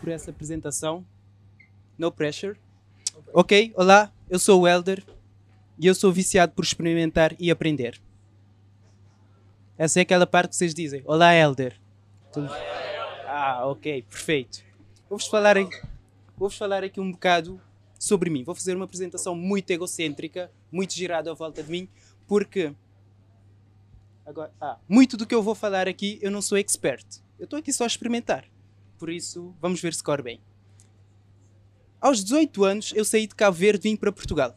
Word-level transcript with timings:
Por 0.00 0.08
essa 0.10 0.30
apresentação. 0.30 1.04
No 1.96 2.12
pressure. 2.12 2.58
Ok, 3.32 3.72
olá, 3.74 4.12
eu 4.28 4.38
sou 4.38 4.62
o 4.62 4.68
Elder 4.68 5.02
e 5.78 5.86
eu 5.86 5.94
sou 5.94 6.12
viciado 6.12 6.52
por 6.52 6.62
experimentar 6.62 7.34
e 7.38 7.50
aprender. 7.50 7.98
Essa 9.78 10.00
é 10.00 10.02
aquela 10.02 10.26
parte 10.26 10.50
que 10.50 10.56
vocês 10.56 10.74
dizem. 10.74 11.02
Olá, 11.06 11.34
Elder. 11.34 11.80
Ah, 13.26 13.66
ok, 13.66 14.02
perfeito. 14.02 14.62
Vou-vos 15.08 15.26
falar, 15.26 15.56
vou 16.36 16.50
falar 16.50 16.84
aqui 16.84 17.00
um 17.00 17.12
bocado 17.12 17.58
sobre 17.98 18.28
mim. 18.28 18.44
Vou 18.44 18.54
fazer 18.54 18.76
uma 18.76 18.84
apresentação 18.84 19.34
muito 19.34 19.70
egocêntrica, 19.70 20.50
muito 20.70 20.92
girada 20.92 21.30
à 21.30 21.34
volta 21.34 21.62
de 21.62 21.70
mim, 21.70 21.88
porque 22.26 22.74
agora, 24.26 24.52
ah, 24.60 24.78
muito 24.88 25.16
do 25.16 25.26
que 25.26 25.34
eu 25.34 25.42
vou 25.42 25.54
falar 25.54 25.88
aqui 25.88 26.18
eu 26.22 26.30
não 26.30 26.42
sou 26.42 26.58
expert. 26.58 27.06
Eu 27.38 27.44
estou 27.44 27.58
aqui 27.58 27.72
só 27.72 27.84
a 27.84 27.86
experimentar. 27.86 28.44
Por 28.98 29.10
isso, 29.10 29.54
vamos 29.60 29.80
ver 29.80 29.94
se 29.94 30.02
corre 30.02 30.22
bem. 30.22 30.40
Aos 32.00 32.22
18 32.22 32.64
anos, 32.64 32.92
eu 32.94 33.04
saí 33.04 33.26
de 33.26 33.34
Cabo 33.34 33.56
Verde 33.56 33.88
e 33.88 33.90
vim 33.90 33.96
para 33.96 34.12
Portugal. 34.12 34.56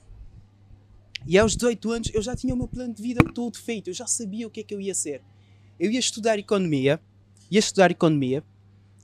E 1.25 1.37
aos 1.37 1.55
18 1.55 1.91
anos, 1.91 2.11
eu 2.13 2.21
já 2.21 2.35
tinha 2.35 2.53
o 2.53 2.57
meu 2.57 2.67
plano 2.67 2.93
de 2.93 3.01
vida 3.01 3.23
todo 3.33 3.57
feito. 3.57 3.89
Eu 3.89 3.93
já 3.93 4.05
sabia 4.05 4.47
o 4.47 4.49
que 4.49 4.59
é 4.59 4.63
que 4.63 4.73
eu 4.73 4.81
ia 4.81 4.93
ser. 4.93 5.21
Eu 5.79 5.91
ia 5.91 5.99
estudar 5.99 6.37
economia, 6.37 6.99
ia 7.49 7.59
estudar 7.59 7.91
economia, 7.91 8.43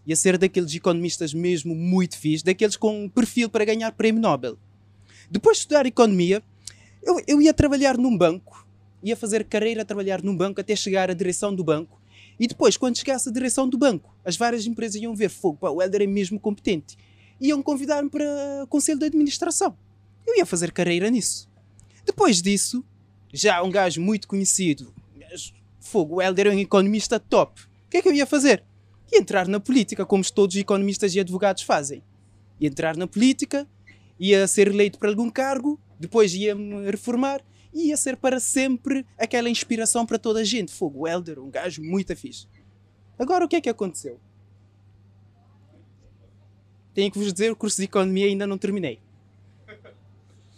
ia 0.05 0.15
ser 0.15 0.37
daqueles 0.37 0.73
economistas 0.73 1.33
mesmo 1.33 1.75
muito 1.75 2.17
fixe, 2.17 2.43
daqueles 2.43 2.75
com 2.75 3.05
um 3.05 3.09
perfil 3.09 3.49
para 3.49 3.65
ganhar 3.65 3.91
prémio 3.91 4.21
Nobel. 4.21 4.57
Depois 5.29 5.57
de 5.57 5.61
estudar 5.61 5.85
economia, 5.85 6.43
eu, 7.01 7.21
eu 7.27 7.41
ia 7.41 7.53
trabalhar 7.53 7.97
num 7.97 8.17
banco, 8.17 8.62
ia 9.03 9.15
fazer 9.15 9.43
carreira 9.43 9.81
a 9.81 9.85
trabalhar 9.85 10.23
num 10.23 10.35
banco 10.35 10.61
até 10.61 10.75
chegar 10.75 11.11
à 11.11 11.13
direção 11.13 11.53
do 11.53 11.63
banco. 11.63 12.01
E 12.39 12.47
depois, 12.47 12.77
quando 12.77 12.97
chegasse 12.97 13.29
à 13.29 13.31
direção 13.31 13.67
do 13.67 13.77
banco, 13.77 14.15
as 14.25 14.37
várias 14.37 14.65
empresas 14.65 15.01
iam 15.01 15.15
ver, 15.15 15.29
fogo, 15.29 15.57
pá, 15.59 15.69
o 15.69 15.81
Helder 15.81 16.01
é 16.01 16.07
mesmo 16.07 16.39
competente. 16.39 16.97
Iam 17.39 17.61
convidar-me 17.61 18.09
para 18.09 18.25
o 18.63 18.67
conselho 18.67 18.99
de 18.99 19.05
administração. 19.05 19.77
Eu 20.25 20.37
ia 20.37 20.45
fazer 20.45 20.71
carreira 20.71 21.09
nisso. 21.09 21.49
Depois 22.05 22.41
disso, 22.41 22.83
já 23.31 23.61
um 23.61 23.69
gajo 23.69 24.01
muito 24.01 24.27
conhecido, 24.27 24.93
fogo, 25.79 26.15
o 26.15 26.21
Helder 26.21 26.47
é 26.47 26.51
um 26.51 26.59
economista 26.59 27.19
top. 27.19 27.61
O 27.61 27.89
que 27.89 27.97
é 27.97 28.01
que 28.01 28.07
eu 28.07 28.13
ia 28.13 28.25
fazer? 28.25 28.63
e 29.13 29.19
entrar 29.19 29.47
na 29.47 29.59
política, 29.59 30.05
como 30.05 30.23
todos 30.31 30.55
os 30.55 30.61
economistas 30.61 31.13
e 31.13 31.19
advogados 31.19 31.61
fazem. 31.61 32.03
Ia 32.59 32.67
entrar 32.67 32.97
na 32.97 33.05
política, 33.05 33.67
ia 34.19 34.47
ser 34.47 34.67
eleito 34.67 34.97
para 34.97 35.09
algum 35.09 35.29
cargo, 35.29 35.79
depois 35.99 36.33
ia 36.33 36.55
me 36.55 36.89
reformar 36.89 37.41
e 37.73 37.87
ia 37.87 37.97
ser 37.97 38.17
para 38.17 38.39
sempre 38.39 39.05
aquela 39.17 39.49
inspiração 39.49 40.05
para 40.05 40.19
toda 40.19 40.41
a 40.41 40.43
gente. 40.43 40.71
Fogo, 40.71 41.01
o 41.01 41.07
Helder, 41.07 41.39
um 41.39 41.49
gajo 41.49 41.81
muito 41.81 42.15
fixe. 42.15 42.47
Agora 43.17 43.45
o 43.45 43.47
que 43.47 43.55
é 43.55 43.61
que 43.61 43.69
aconteceu? 43.69 44.19
Tenho 46.93 47.11
que 47.11 47.17
vos 47.17 47.33
dizer, 47.33 47.51
o 47.51 47.55
curso 47.55 47.77
de 47.77 47.85
Economia 47.85 48.27
ainda 48.27 48.45
não 48.45 48.57
terminei. 48.57 48.99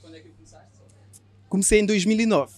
Quando 0.02 0.16
é 0.16 0.20
que 0.20 0.30
começaste? 0.30 0.70
Comecei 1.48 1.80
em 1.80 1.86
2009. 1.86 2.54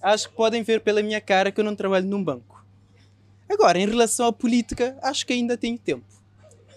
Acho 0.00 0.30
que 0.30 0.36
podem 0.36 0.62
ver 0.62 0.80
pela 0.80 1.02
minha 1.02 1.20
cara 1.20 1.52
que 1.52 1.60
eu 1.60 1.64
não 1.64 1.76
trabalho 1.76 2.06
num 2.06 2.22
banco. 2.22 2.64
Agora, 3.48 3.78
em 3.78 3.86
relação 3.86 4.26
à 4.26 4.32
política, 4.32 4.98
acho 5.02 5.26
que 5.26 5.32
ainda 5.32 5.56
tenho 5.56 5.78
tempo. 5.78 6.06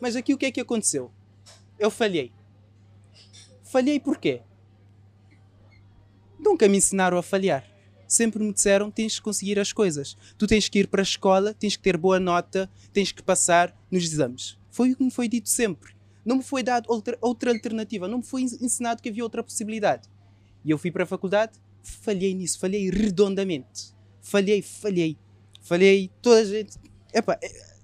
Mas 0.01 0.15
aqui 0.15 0.33
o 0.33 0.37
que 0.37 0.47
é 0.47 0.51
que 0.51 0.59
aconteceu? 0.59 1.11
Eu 1.77 1.91
falhei. 1.91 2.31
Falhei 3.63 3.99
porquê? 3.99 4.41
Nunca 6.41 6.67
me 6.67 6.77
ensinaram 6.77 7.17
a 7.17 7.23
falhar. 7.23 7.63
Sempre 8.07 8.43
me 8.43 8.51
disseram 8.51 8.89
tens 8.91 9.17
que 9.17 9.21
conseguir 9.21 9.59
as 9.59 9.71
coisas. 9.71 10.17
Tu 10.37 10.47
tens 10.47 10.67
que 10.67 10.79
ir 10.79 10.87
para 10.87 11.01
a 11.01 11.03
escola, 11.03 11.53
tens 11.53 11.77
que 11.77 11.83
ter 11.83 11.95
boa 11.95 12.19
nota, 12.19 12.69
tens 12.91 13.11
que 13.11 13.21
passar 13.21 13.73
nos 13.89 14.03
exames. 14.03 14.57
Foi 14.71 14.91
o 14.91 14.95
que 14.95 15.03
me 15.03 15.11
foi 15.11 15.27
dito 15.27 15.47
sempre. 15.47 15.93
Não 16.25 16.37
me 16.37 16.43
foi 16.43 16.63
dado 16.63 16.87
outra, 16.89 17.17
outra 17.21 17.51
alternativa, 17.51 18.07
não 18.07 18.17
me 18.17 18.23
foi 18.23 18.41
ensinado 18.41 19.01
que 19.01 19.09
havia 19.09 19.23
outra 19.23 19.43
possibilidade. 19.43 20.09
E 20.65 20.71
eu 20.71 20.77
fui 20.77 20.91
para 20.91 21.03
a 21.03 21.07
faculdade, 21.07 21.53
falhei 21.81 22.33
nisso, 22.33 22.59
falhei 22.59 22.89
redondamente. 22.89 23.93
Falhei, 24.21 24.61
falhei. 24.61 25.17
Falhei, 25.61 26.11
toda 26.21 26.41
a 26.41 26.43
gente. 26.43 26.77
Epá, 27.13 27.37
é, 27.41 27.75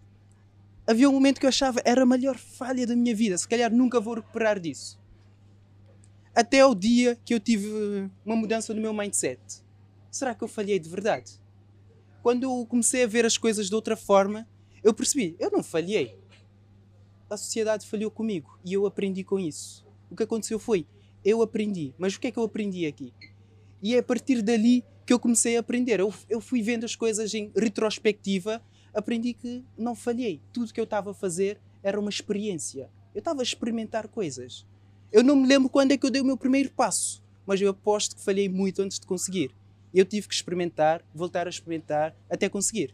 havia 0.86 1.10
um 1.10 1.14
momento 1.14 1.40
que 1.40 1.46
eu 1.46 1.50
achava 1.50 1.82
era 1.86 2.04
a 2.04 2.06
maior 2.06 2.38
falha 2.38 2.86
da 2.86 2.96
minha 2.96 3.16
vida. 3.16 3.38
Se 3.38 3.48
calhar 3.48 3.72
nunca 3.72 4.00
vou 4.00 4.16
recuperar 4.16 4.60
disso. 4.60 5.00
Até 6.38 6.64
o 6.64 6.76
dia 6.76 7.18
que 7.26 7.34
eu 7.34 7.40
tive 7.40 7.68
uma 8.24 8.36
mudança 8.36 8.72
no 8.72 8.80
meu 8.80 8.94
mindset. 8.94 9.42
Será 10.12 10.36
que 10.36 10.44
eu 10.44 10.48
falhei 10.48 10.78
de 10.78 10.88
verdade? 10.88 11.42
Quando 12.22 12.44
eu 12.44 12.64
comecei 12.70 13.04
a 13.04 13.08
ver 13.08 13.26
as 13.26 13.40
coisas 13.40 13.68
de 13.68 13.74
outra 13.74 13.98
forma, 13.98 14.48
eu 14.84 14.94
percebi, 14.94 15.36
eu 15.40 15.50
não 15.50 15.64
falhei. 15.64 16.16
A 17.28 17.36
sociedade 17.36 17.88
falhou 17.88 18.12
comigo 18.12 18.60
e 18.64 18.72
eu 18.72 18.86
aprendi 18.86 19.24
com 19.24 19.40
isso. 19.40 19.84
O 20.12 20.16
que 20.16 20.22
aconteceu 20.22 20.60
foi, 20.60 20.86
eu 21.26 21.42
aprendi. 21.42 21.96
Mas 21.98 22.14
o 22.14 22.20
que 22.20 22.28
é 22.28 22.32
que 22.32 22.38
eu 22.38 22.44
aprendi 22.44 22.86
aqui? 22.86 23.12
E 23.82 23.96
é 23.96 23.98
a 23.98 24.04
partir 24.04 24.44
dali 24.44 24.86
que 25.08 25.14
eu 25.14 25.20
comecei 25.20 25.58
a 25.58 25.62
aprender. 25.62 26.00
Eu, 26.00 26.14
eu 26.30 26.40
fui 26.40 26.62
vendo 26.62 26.84
as 26.84 26.96
coisas 26.96 27.34
em 27.34 27.52
retrospectiva, 27.56 28.62
aprendi 28.94 29.34
que 29.34 29.66
não 29.76 29.96
falhei. 29.96 30.40
Tudo 30.54 30.72
que 30.72 30.80
eu 30.80 30.84
estava 30.84 31.10
a 31.10 31.16
fazer 31.16 31.60
era 31.82 32.00
uma 32.00 32.12
experiência. 32.12 32.92
Eu 33.16 33.20
estava 33.20 33.40
a 33.40 33.44
experimentar 33.44 34.08
coisas. 34.08 34.68
Eu 35.12 35.24
não 35.24 35.36
me 35.36 35.48
lembro 35.48 35.70
quando 35.70 35.92
é 35.92 35.98
que 35.98 36.06
eu 36.06 36.10
dei 36.10 36.22
o 36.22 36.26
meu 36.26 36.38
primeiro 36.38 36.70
passo, 36.72 37.24
mas 37.46 37.62
eu 37.62 37.70
aposto 37.70 38.16
que 38.16 38.24
falhei 38.24 38.50
muito 38.50 38.82
antes 38.82 39.00
de 39.00 39.08
conseguir. 39.08 39.52
Eu 39.94 40.06
tive 40.06 40.28
que 40.28 40.34
experimentar, 40.34 41.04
voltar 41.14 41.48
a 41.48 41.50
experimentar, 41.50 42.16
até 42.30 42.50
conseguir. 42.50 42.94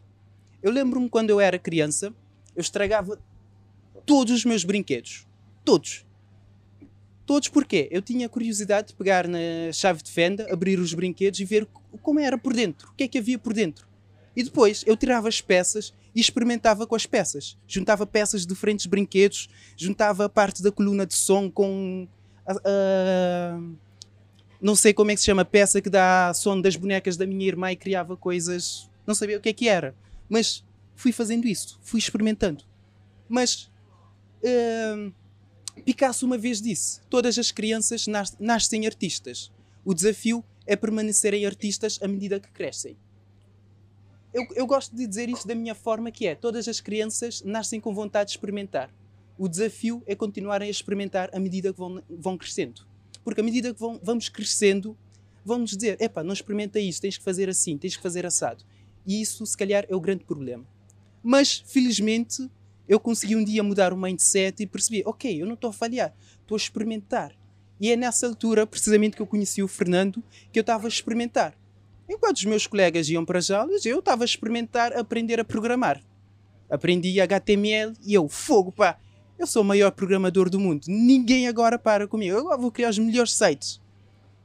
Eu 0.62 0.70
lembro-me 0.70 1.08
quando 1.08 1.30
eu 1.30 1.40
era 1.40 1.58
criança, 1.58 2.14
eu 2.54 2.60
estragava 2.60 3.20
todos 4.06 4.32
os 4.32 4.44
meus 4.44 4.64
brinquedos. 4.64 5.26
Todos. 5.64 6.06
Todos 7.26 7.48
porquê? 7.48 7.88
Eu 7.90 8.00
tinha 8.00 8.28
curiosidade 8.28 8.88
de 8.88 8.94
pegar 8.94 9.26
na 9.26 9.38
chave 9.72 10.02
de 10.02 10.10
fenda, 10.10 10.46
abrir 10.52 10.78
os 10.78 10.94
brinquedos 10.94 11.40
e 11.40 11.44
ver 11.44 11.66
como 12.02 12.20
era 12.20 12.38
por 12.38 12.52
dentro, 12.52 12.90
o 12.90 12.94
que 12.94 13.04
é 13.04 13.08
que 13.08 13.18
havia 13.18 13.38
por 13.38 13.52
dentro. 13.52 13.88
E 14.36 14.42
depois 14.42 14.84
eu 14.86 14.96
tirava 14.96 15.28
as 15.28 15.40
peças 15.40 15.92
e 16.14 16.20
experimentava 16.20 16.86
com 16.86 16.94
as 16.94 17.06
peças. 17.06 17.56
Juntava 17.66 18.06
peças 18.06 18.42
de 18.42 18.46
diferentes 18.46 18.86
brinquedos, 18.86 19.48
juntava 19.76 20.28
parte 20.28 20.62
da 20.62 20.70
coluna 20.70 21.06
de 21.06 21.14
som 21.14 21.50
com. 21.50 22.06
A, 22.46 22.52
a, 22.52 23.60
não 24.60 24.74
sei 24.74 24.94
como 24.94 25.10
é 25.10 25.14
que 25.14 25.20
se 25.20 25.26
chama 25.26 25.42
a 25.42 25.44
peça 25.44 25.80
que 25.80 25.90
dá 25.90 26.32
som 26.34 26.60
das 26.60 26.76
bonecas 26.76 27.16
da 27.16 27.26
minha 27.26 27.46
irmã 27.46 27.72
e 27.72 27.76
criava 27.76 28.16
coisas. 28.16 28.88
Não 29.06 29.14
sabia 29.14 29.38
o 29.38 29.40
que 29.40 29.48
é 29.48 29.52
que 29.52 29.68
era. 29.68 29.94
Mas 30.28 30.64
fui 30.94 31.12
fazendo 31.12 31.46
isso, 31.46 31.78
fui 31.82 31.98
experimentando. 31.98 32.64
Mas. 33.28 33.70
Uh, 34.42 35.12
Picasso 35.82 36.24
uma 36.24 36.38
vez 36.38 36.60
disse: 36.60 37.00
Todas 37.10 37.38
as 37.38 37.50
crianças 37.50 38.06
nas 38.06 38.36
nascem 38.38 38.86
artistas. 38.86 39.50
O 39.84 39.92
desafio 39.92 40.44
é 40.66 40.76
permanecerem 40.76 41.44
artistas 41.44 41.98
à 42.02 42.08
medida 42.08 42.40
que 42.40 42.50
crescem. 42.50 42.96
Eu, 44.34 44.44
eu, 44.56 44.66
gosto 44.66 44.96
de 44.96 45.06
dizer 45.06 45.28
isto 45.28 45.46
da 45.46 45.54
minha 45.54 45.76
forma, 45.76 46.10
que 46.10 46.26
é: 46.26 46.34
todas 46.34 46.66
as 46.66 46.80
crianças 46.80 47.40
nascem 47.42 47.80
com 47.80 47.94
vontade 47.94 48.30
de 48.30 48.36
experimentar. 48.36 48.90
O 49.38 49.48
desafio 49.48 50.02
é 50.06 50.16
continuarem 50.16 50.66
a 50.66 50.70
experimentar 50.70 51.30
à 51.32 51.38
medida 51.38 51.72
que 51.72 51.78
vão, 51.78 52.02
vão 52.10 52.36
crescendo. 52.36 52.84
Porque 53.22 53.40
à 53.40 53.44
medida 53.44 53.72
que 53.72 53.78
vão, 53.78 54.00
vamos 54.02 54.28
crescendo, 54.28 54.98
vão-nos 55.44 55.70
dizer: 55.70 55.96
epá, 56.00 56.24
não 56.24 56.32
experimenta 56.32 56.80
isto, 56.80 57.02
tens 57.02 57.16
que 57.16 57.22
fazer 57.22 57.48
assim, 57.48 57.78
tens 57.78 57.96
que 57.96 58.02
fazer 58.02 58.26
assado. 58.26 58.64
E 59.06 59.22
isso, 59.22 59.46
se 59.46 59.56
calhar, 59.56 59.86
é 59.88 59.94
o 59.94 60.00
grande 60.00 60.24
problema. 60.24 60.66
Mas, 61.22 61.62
felizmente, 61.68 62.50
eu 62.88 62.98
consegui 62.98 63.36
um 63.36 63.44
dia 63.44 63.62
mudar 63.62 63.92
o 63.92 63.96
mindset 63.96 64.62
e 64.62 64.66
percebi, 64.66 65.02
ok, 65.06 65.40
eu 65.40 65.46
não 65.46 65.54
estou 65.54 65.70
a 65.70 65.72
falhar, 65.72 66.12
estou 66.40 66.56
a 66.56 66.58
experimentar. 66.58 67.36
E 67.80 67.90
é 67.90 67.96
nessa 67.96 68.26
altura, 68.26 68.66
precisamente, 68.66 69.14
que 69.14 69.22
eu 69.22 69.26
conheci 69.26 69.62
o 69.62 69.68
Fernando, 69.68 70.22
que 70.52 70.58
eu 70.58 70.62
estava 70.62 70.86
a 70.86 70.88
experimentar. 70.88 71.56
Enquanto 72.08 72.36
os 72.36 72.44
meus 72.44 72.66
colegas 72.66 73.08
iam 73.08 73.24
para 73.24 73.38
as 73.38 73.50
aulas, 73.50 73.84
eu 73.86 73.98
estava 73.98 74.24
a 74.24 74.26
experimentar 74.26 74.92
aprender 74.96 75.40
a 75.40 75.44
programar. 75.44 76.02
Aprendi 76.68 77.20
HTML 77.20 77.94
e 78.04 78.14
eu, 78.14 78.28
fogo, 78.28 78.72
pá, 78.72 78.98
eu 79.38 79.46
sou 79.46 79.62
o 79.62 79.64
maior 79.64 79.90
programador 79.90 80.48
do 80.48 80.60
mundo. 80.60 80.84
Ninguém 80.86 81.48
agora 81.48 81.78
para 81.78 82.06
comigo. 82.06 82.36
Eu 82.36 82.58
vou 82.58 82.70
criar 82.70 82.90
os 82.90 82.98
melhores 82.98 83.32
sites. 83.32 83.80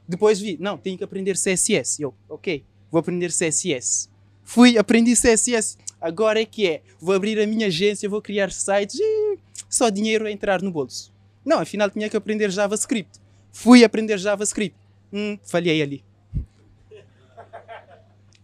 Depois 0.07 0.39
vi, 0.39 0.57
não, 0.59 0.77
tenho 0.77 0.97
que 0.97 1.03
aprender 1.03 1.35
CSS. 1.35 2.01
Eu, 2.01 2.13
ok, 2.27 2.63
vou 2.91 3.00
aprender 3.00 3.29
CSS. 3.29 4.09
Fui, 4.44 4.77
aprendi 4.77 5.13
CSS 5.13 5.77
agora 6.01 6.41
é 6.41 6.45
que 6.45 6.67
é. 6.67 6.81
Vou 7.00 7.13
abrir 7.13 7.39
a 7.39 7.45
minha 7.45 7.67
agência, 7.67 8.09
vou 8.09 8.21
criar 8.21 8.51
sites 8.51 9.00
e 9.00 9.38
só 9.69 9.89
dinheiro 9.89 10.25
a 10.25 10.31
entrar 10.31 10.61
no 10.61 10.71
bolso. 10.71 11.13
Não, 11.45 11.59
afinal 11.59 11.89
tinha 11.89 12.09
que 12.09 12.17
aprender 12.17 12.50
JavaScript. 12.50 13.19
Fui 13.51 13.83
aprender 13.83 14.17
JavaScript. 14.17 14.75
Hum, 15.13 15.38
falhei 15.44 15.81
ali. 15.81 16.03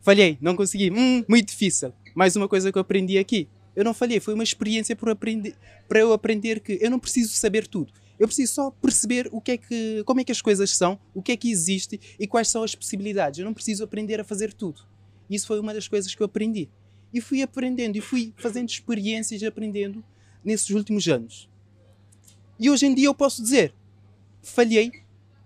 Falhei, 0.06 0.38
não 0.40 0.56
consegui. 0.56 0.92
Hum, 0.92 1.26
muito 1.28 1.48
difícil. 1.48 1.92
Mais 2.14 2.36
uma 2.36 2.48
coisa 2.48 2.72
que 2.72 2.78
eu 2.78 2.82
aprendi 2.82 3.18
aqui. 3.18 3.50
Eu 3.76 3.84
não 3.84 3.92
falhei, 3.92 4.20
foi 4.20 4.36
uma 4.36 4.44
experiência 4.44 4.96
para, 4.96 6.00
eu 6.00 6.14
aprender 6.14 6.60
que 6.60 6.78
eu 6.80 6.92
não 6.92 7.00
preciso 7.00 7.34
saber 7.34 7.66
tudo. 7.66 7.92
Eu 8.20 8.28
preciso 8.28 8.54
só 8.54 8.70
perceber 8.70 9.28
o 9.32 9.42
que 9.42 9.54
é 9.54 9.58
que, 9.58 10.04
como 10.06 10.22
é 10.22 10.24
que 10.24 10.32
as 10.32 10.44
coisas 10.44 10.70
são, 10.70 11.00
o 11.12 11.24
que 11.24 11.32
é 11.32 11.36
que 11.36 11.50
existe 11.50 12.00
e 12.20 12.28
quais 12.28 12.50
são 12.50 12.62
as 12.62 12.76
possibilidades. 12.76 13.40
Eu 13.40 13.46
não 13.46 13.54
preciso 13.54 13.84
aprender 13.84 14.20
a 14.20 14.24
fazer 14.24 14.54
tudo. 14.54 14.84
Isso 15.28 15.48
foi 15.48 15.60
uma 15.60 15.74
das 15.74 15.88
coisas 15.88 16.14
que 16.14 16.22
eu 16.22 16.26
aprendi. 16.26 16.70
E 17.12 17.20
fui 17.20 17.42
aprendendo 17.42 17.96
e 17.96 18.02
fui 18.02 18.32
fazendo 18.38 18.70
experiências 18.70 19.42
e 19.42 19.46
aprendendo 19.48 20.06
nesses 20.44 20.70
últimos 20.70 21.08
anos. 21.08 21.50
E 22.60 22.70
hoje 22.70 22.86
em 22.86 22.94
dia 22.94 23.08
eu 23.08 23.16
posso 23.16 23.42
dizer: 23.42 23.74
falhei, 24.44 24.92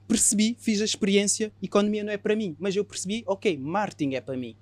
percebi, 0.10 0.58
fiz 0.60 0.82
a 0.82 0.86
experiência, 0.86 1.54
economia 1.62 2.04
não 2.04 2.12
é 2.12 2.18
para 2.18 2.36
mim, 2.36 2.56
mas 2.60 2.76
eu 2.76 2.84
percebi, 2.84 3.24
ok, 3.28 3.56
marketing 3.60 4.16
é 4.16 4.22
para 4.22 4.36
mim. 4.36 4.56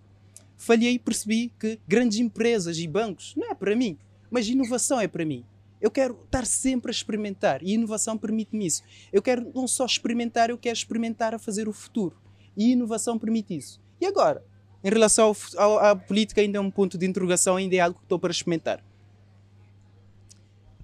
Falhei, 0.58 1.00
percebi 1.00 1.54
que 1.58 1.80
grandes 1.88 2.20
empresas 2.20 2.78
e 2.78 2.86
bancos 2.86 3.34
não 3.38 3.50
é 3.50 3.56
para 3.56 3.74
mim, 3.74 3.98
mas 4.30 4.50
inovação 4.50 5.00
é 5.00 5.08
para 5.08 5.24
mim. 5.24 5.46
Eu 5.80 5.90
quero 5.90 6.20
estar 6.26 6.46
sempre 6.46 6.92
a 6.92 6.92
experimentar 6.92 7.64
e 7.64 7.76
inovação 7.76 8.18
permite-me 8.18 8.66
isso. 8.66 8.84
Eu 9.14 9.22
quero 9.22 9.50
não 9.56 9.70
só 9.70 9.86
experimentar, 9.86 10.50
eu 10.50 10.58
quero 10.58 10.76
experimentar 10.76 11.34
a 11.34 11.40
fazer 11.40 11.70
o 11.70 11.74
futuro. 11.74 12.18
E 12.58 12.72
inovação 12.72 13.18
permite 13.18 13.56
isso. 13.56 13.80
E 14.02 14.06
agora? 14.06 14.44
Em 14.84 14.90
relação 14.90 15.34
à 15.80 15.96
política, 15.96 16.42
ainda 16.42 16.58
é 16.58 16.62
um 16.62 16.72
ponto 16.72 16.98
de 16.98 17.06
interrogação, 17.06 17.56
ainda 17.56 17.76
é 17.76 17.80
algo 17.80 18.00
que 18.00 18.06
estou 18.06 18.20
para 18.20 18.32
experimentar. 18.32 18.84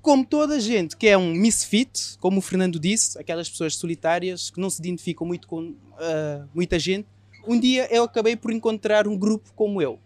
Como 0.04 0.26
toda 0.26 0.60
gente 0.60 0.98
que 0.98 1.08
é 1.08 1.18
um 1.18 1.34
misfit, 1.34 2.18
como 2.20 2.40
o 2.40 2.42
Fernando 2.42 2.78
disse, 2.78 3.18
aquelas 3.18 3.50
pessoas 3.50 3.78
solitárias 3.78 4.50
que 4.50 4.60
não 4.60 4.70
se 4.70 4.82
identificam 4.82 5.26
muito 5.26 5.48
com 5.48 5.70
uh, 5.70 6.50
muita 6.54 6.78
gente, 6.78 7.08
um 7.48 7.58
dia 7.58 7.88
eu 7.90 8.04
acabei 8.04 8.36
por 8.36 8.52
encontrar 8.52 9.08
um 9.08 9.18
grupo 9.18 9.54
como 9.56 9.82
eu. 9.82 9.98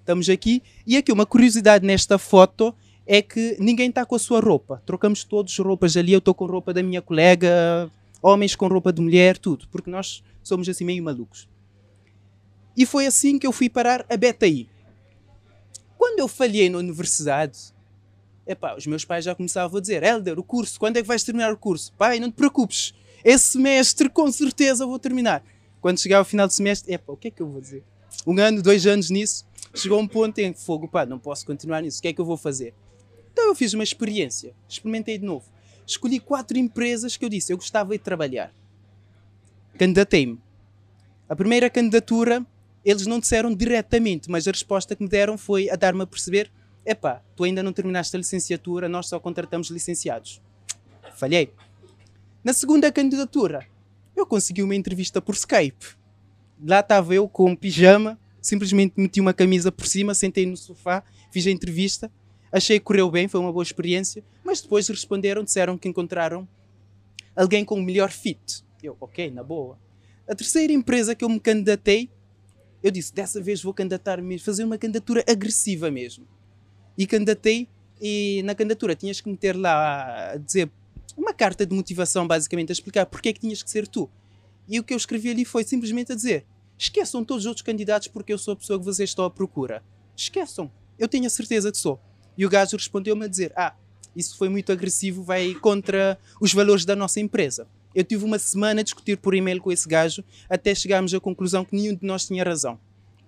Estamos 0.00 0.28
aqui 0.28 0.62
e 0.86 0.98
aqui 0.98 1.10
uma 1.10 1.24
curiosidade 1.24 1.86
nesta 1.86 2.18
foto 2.18 2.74
é 3.06 3.22
que 3.22 3.56
ninguém 3.58 3.88
está 3.88 4.04
com 4.04 4.14
a 4.14 4.18
sua 4.18 4.38
roupa. 4.38 4.82
Trocamos 4.84 5.24
todos 5.24 5.56
roupas 5.56 5.96
ali. 5.96 6.12
Eu 6.12 6.18
estou 6.18 6.34
com 6.34 6.44
roupa 6.44 6.74
da 6.74 6.82
minha 6.82 7.00
colega, 7.00 7.90
homens 8.20 8.54
com 8.54 8.68
roupa 8.68 8.92
de 8.92 9.00
mulher, 9.00 9.38
tudo, 9.38 9.66
porque 9.68 9.88
nós 9.88 10.22
somos 10.42 10.68
assim 10.68 10.84
meio 10.84 11.02
malucos. 11.02 11.48
E 12.76 12.84
foi 12.84 13.06
assim 13.06 13.38
que 13.38 13.46
eu 13.46 13.52
fui 13.52 13.70
parar 13.70 14.04
a 14.10 14.16
BTI. 14.18 14.68
Quando 15.96 16.18
eu 16.18 16.28
falhei 16.28 16.68
na 16.68 16.76
universidade, 16.76 17.74
epá, 18.46 18.76
os 18.76 18.86
meus 18.86 19.04
pais 19.04 19.24
já 19.24 19.34
começavam 19.34 19.78
a 19.78 19.80
dizer: 19.80 20.02
Helder, 20.02 20.38
o 20.38 20.42
curso, 20.42 20.78
quando 20.78 20.96
é 20.96 21.02
que 21.02 21.08
vais 21.08 21.24
terminar 21.24 21.52
o 21.52 21.56
curso? 21.56 21.92
Pai, 21.94 22.20
não 22.20 22.30
te 22.30 22.34
preocupes, 22.34 22.94
esse 23.24 23.52
semestre 23.52 24.08
com 24.08 24.30
certeza 24.30 24.86
vou 24.86 24.98
terminar. 24.98 25.44
Quando 25.80 26.00
chegar 26.00 26.18
ao 26.18 26.24
final 26.24 26.46
do 26.46 26.52
semestre, 26.52 26.94
epá, 26.94 27.12
o 27.12 27.16
que 27.16 27.28
é 27.28 27.30
que 27.30 27.42
eu 27.42 27.48
vou 27.48 27.60
dizer? 27.60 27.84
Um 28.26 28.38
ano, 28.38 28.62
dois 28.62 28.86
anos 28.86 29.10
nisso, 29.10 29.46
chegou 29.74 30.00
um 30.00 30.08
ponto 30.08 30.38
em 30.38 30.54
fogo, 30.54 30.88
pá, 30.88 31.04
não 31.04 31.18
posso 31.18 31.44
continuar 31.44 31.82
nisso, 31.82 31.98
o 31.98 32.02
que 32.02 32.08
é 32.08 32.12
que 32.12 32.20
eu 32.20 32.24
vou 32.24 32.36
fazer? 32.36 32.74
Então 33.32 33.48
eu 33.48 33.54
fiz 33.54 33.74
uma 33.74 33.84
experiência, 33.84 34.54
experimentei 34.68 35.18
de 35.18 35.24
novo. 35.24 35.44
Escolhi 35.86 36.18
quatro 36.18 36.58
empresas 36.58 37.16
que 37.16 37.24
eu 37.24 37.28
disse 37.28 37.52
eu 37.52 37.56
gostava 37.56 37.92
de 37.92 37.98
trabalhar. 37.98 38.52
Candidatei-me. 39.78 40.40
A 41.28 41.36
primeira 41.36 41.68
candidatura, 41.68 42.44
eles 42.84 43.06
não 43.06 43.20
disseram 43.20 43.54
diretamente, 43.54 44.30
mas 44.30 44.48
a 44.48 44.50
resposta 44.50 44.96
que 44.96 45.02
me 45.02 45.08
deram 45.08 45.36
foi 45.36 45.68
a 45.68 45.76
dar-me 45.76 46.02
a 46.02 46.06
perceber: 46.06 46.50
epá, 46.86 47.22
tu 47.34 47.44
ainda 47.44 47.62
não 47.62 47.72
terminaste 47.72 48.16
a 48.16 48.18
licenciatura, 48.18 48.88
nós 48.88 49.08
só 49.08 49.18
contratamos 49.20 49.68
licenciados. 49.68 50.40
Falhei. 51.14 51.52
Na 52.44 52.52
segunda 52.52 52.90
candidatura, 52.92 53.66
eu 54.14 54.24
consegui 54.24 54.62
uma 54.62 54.74
entrevista 54.74 55.20
por 55.20 55.34
Skype. 55.34 55.96
Lá 56.64 56.80
estava 56.80 57.14
eu 57.14 57.28
com 57.28 57.50
um 57.50 57.56
pijama, 57.56 58.18
simplesmente 58.40 58.94
meti 58.96 59.20
uma 59.20 59.34
camisa 59.34 59.70
por 59.72 59.86
cima, 59.86 60.14
sentei 60.14 60.46
no 60.46 60.56
sofá, 60.56 61.02
fiz 61.30 61.46
a 61.46 61.50
entrevista 61.50 62.10
Achei 62.56 62.78
que 62.78 62.84
correu 62.84 63.10
bem, 63.10 63.28
foi 63.28 63.40
uma 63.40 63.52
boa 63.52 63.62
experiência, 63.62 64.24
mas 64.44 64.60
depois 64.60 64.88
responderam, 64.88 65.42
disseram 65.42 65.76
que 65.76 65.88
encontraram 65.88 66.48
alguém 67.34 67.64
com 67.64 67.74
o 67.74 67.82
melhor 67.82 68.10
fit. 68.10 68.64
Eu, 68.82 68.96
ok, 69.00 69.30
na 69.30 69.42
boa. 69.42 69.78
A 70.28 70.34
terceira 70.34 70.72
empresa 70.72 71.14
que 71.14 71.24
eu 71.24 71.28
me 71.28 71.40
candidatei, 71.40 72.08
eu 72.82 72.90
disse, 72.90 73.12
dessa 73.12 73.42
vez 73.42 73.62
vou 73.62 73.74
candidatar 73.74 74.22
mesmo, 74.22 74.44
fazer 74.44 74.64
uma 74.64 74.78
candidatura 74.78 75.24
agressiva 75.28 75.90
mesmo. 75.90 76.26
E 76.96 77.06
candidatei, 77.06 77.68
e 78.00 78.42
na 78.44 78.54
candidatura 78.54 78.94
tinhas 78.94 79.20
que 79.20 79.28
meter 79.28 79.56
lá, 79.56 80.32
a 80.32 80.36
dizer, 80.36 80.70
uma 81.16 81.32
carta 81.32 81.64
de 81.64 81.74
motivação, 81.74 82.26
basicamente, 82.26 82.70
a 82.70 82.74
explicar 82.74 83.06
porque 83.06 83.30
é 83.30 83.32
que 83.32 83.40
tinhas 83.40 83.62
que 83.62 83.70
ser 83.70 83.86
tu. 83.88 84.08
E 84.68 84.78
o 84.78 84.84
que 84.84 84.92
eu 84.92 84.96
escrevi 84.96 85.30
ali 85.30 85.44
foi 85.44 85.64
simplesmente 85.64 86.12
a 86.12 86.14
dizer: 86.14 86.44
esqueçam 86.78 87.24
todos 87.24 87.44
os 87.44 87.46
outros 87.46 87.62
candidatos 87.62 88.08
porque 88.08 88.32
eu 88.32 88.38
sou 88.38 88.52
a 88.52 88.56
pessoa 88.56 88.78
que 88.78 88.84
vocês 88.84 89.10
estão 89.10 89.24
à 89.24 89.30
procura. 89.30 89.82
Esqueçam. 90.16 90.70
Eu 90.98 91.08
tenho 91.08 91.26
a 91.26 91.30
certeza 91.30 91.70
que 91.70 91.78
sou. 91.78 92.00
E 92.36 92.44
o 92.44 92.50
gajo 92.50 92.76
respondeu-me 92.76 93.24
a 93.24 93.28
dizer: 93.28 93.52
Ah, 93.56 93.74
isso 94.14 94.36
foi 94.36 94.48
muito 94.48 94.72
agressivo, 94.72 95.22
vai 95.22 95.54
contra 95.54 96.18
os 96.40 96.52
valores 96.52 96.84
da 96.84 96.96
nossa 96.96 97.20
empresa. 97.20 97.66
Eu 97.94 98.04
tive 98.04 98.24
uma 98.24 98.38
semana 98.38 98.80
a 98.80 98.84
discutir 98.84 99.16
por 99.16 99.34
e-mail 99.34 99.60
com 99.60 99.72
esse 99.72 99.88
gajo 99.88 100.22
até 100.50 100.74
chegarmos 100.74 101.14
à 101.14 101.20
conclusão 101.20 101.64
que 101.64 101.74
nenhum 101.74 101.94
de 101.94 102.04
nós 102.06 102.26
tinha 102.26 102.44
razão. 102.44 102.78